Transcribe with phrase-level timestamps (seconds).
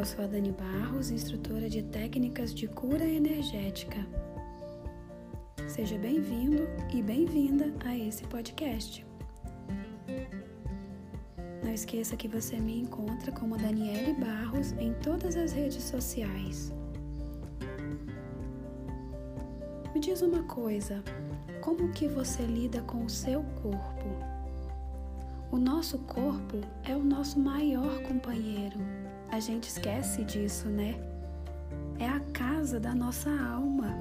[0.00, 3.98] eu sou a Dani Barros, instrutora de técnicas de cura energética.
[5.68, 9.04] Seja bem-vindo e bem-vinda a esse podcast.
[11.62, 16.72] Não esqueça que você me encontra como Daniele Barros em todas as redes sociais.
[19.92, 21.04] Me diz uma coisa,
[21.60, 24.39] como que você lida com o seu corpo?
[25.52, 28.78] O nosso corpo é o nosso maior companheiro.
[29.28, 30.94] A gente esquece disso, né?
[31.98, 33.92] É a casa da nossa alma.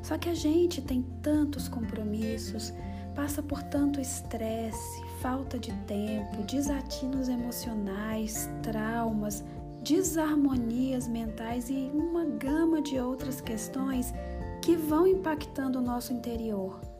[0.00, 2.72] Só que a gente tem tantos compromissos,
[3.16, 9.42] passa por tanto estresse, falta de tempo, desatinos emocionais, traumas,
[9.82, 14.14] desarmonias mentais e uma gama de outras questões
[14.62, 16.93] que vão impactando o nosso interior.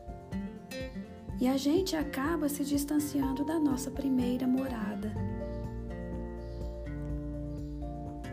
[1.39, 5.13] E a gente acaba se distanciando da nossa primeira morada.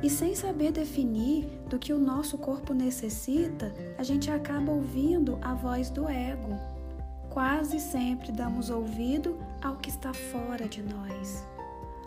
[0.03, 5.55] E sem saber definir do que o nosso corpo necessita, a gente acaba ouvindo a
[5.55, 6.59] voz do ego.
[7.31, 11.47] Quase sempre damos ouvido ao que está fora de nós,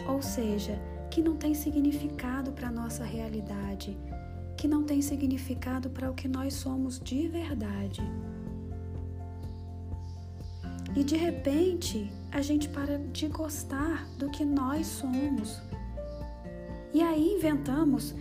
[0.07, 0.79] ou seja,
[1.09, 3.97] que não tem significado para a nossa realidade,
[4.57, 8.01] que não tem significado para o que nós somos de verdade.
[10.95, 15.61] E de repente, a gente para de gostar do que nós somos.
[16.93, 18.15] E aí inventamos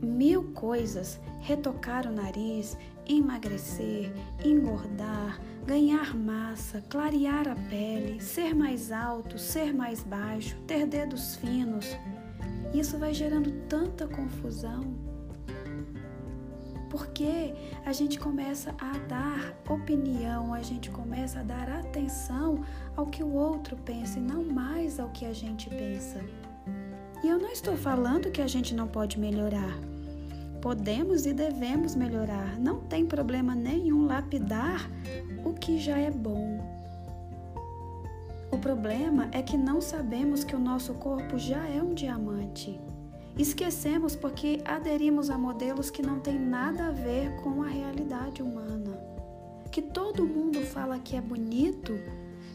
[0.00, 2.76] mil coisas: retocar o nariz,
[3.06, 4.12] emagrecer,
[4.44, 11.86] engordar, ganhar massa, clarear a pele, ser mais alto, ser mais baixo, ter dedos finos.
[12.72, 15.13] Isso vai gerando tanta confusão
[16.94, 17.52] porque
[17.84, 22.62] a gente começa a dar opinião, a gente começa a dar atenção
[22.96, 26.20] ao que o outro pensa e não mais ao que a gente pensa.
[27.24, 29.76] E eu não estou falando que a gente não pode melhorar.
[30.62, 32.60] Podemos e devemos melhorar.
[32.60, 34.88] Não tem problema nenhum lapidar
[35.44, 36.60] o que já é bom.
[38.52, 42.80] O problema é que não sabemos que o nosso corpo já é um diamante.
[43.36, 48.96] Esquecemos porque aderimos a modelos que não têm nada a ver com a realidade humana.
[49.72, 51.92] Que todo mundo fala que é bonito,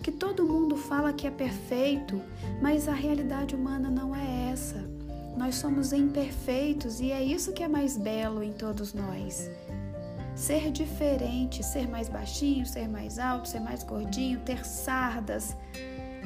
[0.02, 2.22] que todo mundo fala que é perfeito,
[2.62, 4.90] mas a realidade humana não é essa.
[5.38, 9.50] Nós somos imperfeitos e é isso que é mais belo em todos nós.
[10.34, 15.56] Ser diferente, ser mais baixinho, ser mais alto, ser mais gordinho, ter sardas,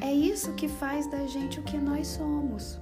[0.01, 2.79] é isso que faz da gente o que nós somos.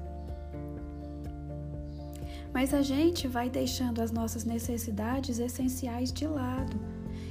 [2.54, 6.78] Mas a gente vai deixando as nossas necessidades essenciais de lado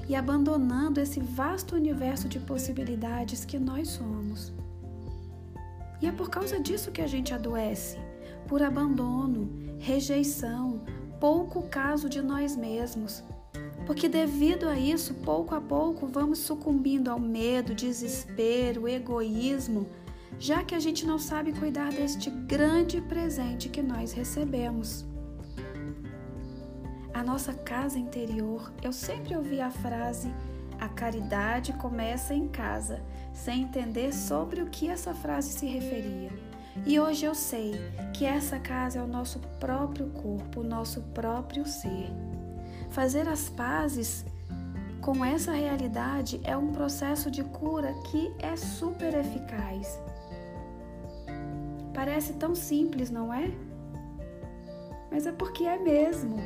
[0.09, 4.53] e abandonando esse vasto universo de possibilidades que nós somos.
[6.01, 7.99] E é por causa disso que a gente adoece
[8.49, 9.49] por abandono,
[9.79, 10.81] rejeição,
[11.21, 13.23] pouco caso de nós mesmos.
[13.87, 19.87] Porque devido a isso, pouco a pouco vamos sucumbindo ao medo, desespero, egoísmo,
[20.39, 25.05] já que a gente não sabe cuidar deste grande presente que nós recebemos
[27.13, 30.33] a nossa casa interior, eu sempre ouvi a frase:
[30.79, 36.31] a caridade começa em casa, sem entender sobre o que essa frase se referia.
[36.87, 37.75] E hoje eu sei
[38.15, 42.11] que essa casa é o nosso próprio corpo, o nosso próprio ser.
[42.91, 44.25] Fazer as pazes
[45.01, 50.01] com essa realidade é um processo de cura que é super eficaz.
[51.93, 53.51] Parece tão simples, não é?
[55.11, 56.39] Mas é porque é mesmo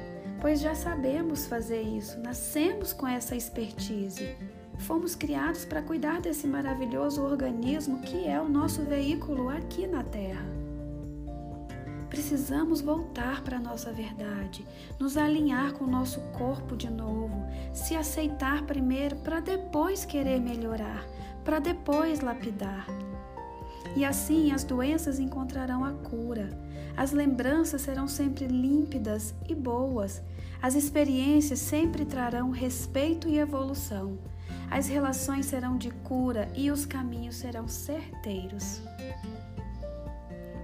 [0.45, 4.37] pois já sabemos fazer isso, nascemos com essa expertise.
[4.77, 10.45] Fomos criados para cuidar desse maravilhoso organismo que é o nosso veículo aqui na Terra.
[12.11, 14.67] Precisamos voltar para a nossa verdade,
[15.01, 21.07] nos alinhar com o nosso corpo de novo, se aceitar primeiro para depois querer melhorar,
[21.43, 22.87] para depois lapidar.
[23.97, 26.49] E assim as doenças encontrarão a cura.
[26.97, 30.23] As lembranças serão sempre límpidas e boas.
[30.61, 34.19] As experiências sempre trarão respeito e evolução.
[34.71, 38.81] As relações serão de cura e os caminhos serão certeiros.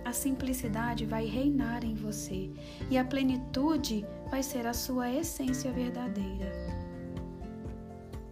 [0.05, 2.51] A simplicidade vai reinar em você
[2.91, 6.51] e a plenitude vai ser a sua essência verdadeira.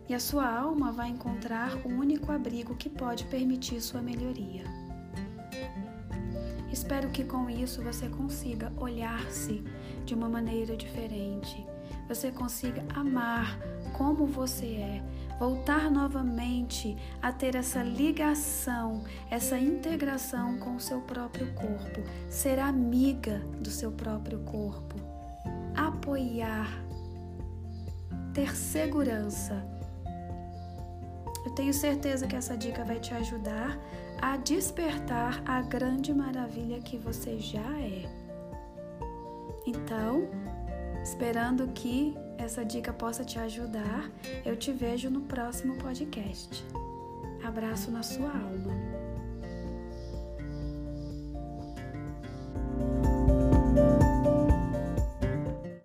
[0.09, 4.65] E a sua alma vai encontrar o único abrigo que pode permitir sua melhoria.
[6.73, 9.63] Espero que com isso você consiga olhar-se
[10.05, 11.67] de uma maneira diferente.
[12.09, 13.59] Você consiga amar
[13.93, 15.03] como você é.
[15.39, 23.39] voltar novamente a ter essa ligação, essa integração com o seu próprio corpo, ser amiga
[23.61, 24.97] do seu próprio corpo,
[25.77, 26.83] apoiar,
[28.33, 29.78] ter segurança.
[31.45, 33.79] Eu tenho certeza que essa dica vai te ajudar
[34.21, 38.09] a despertar a grande maravilha que você já é.
[39.67, 40.29] Então,
[41.03, 44.11] esperando que essa dica possa te ajudar,
[44.45, 46.65] eu te vejo no próximo podcast.
[47.45, 49.08] Abraço na sua alma.